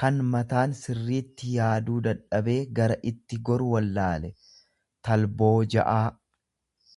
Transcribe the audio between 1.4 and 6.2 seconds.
yaaduu dadhabee gara itti goru wallaale, talbooja'aa.